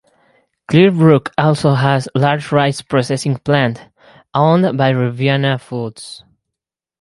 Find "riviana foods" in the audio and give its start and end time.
4.93-6.23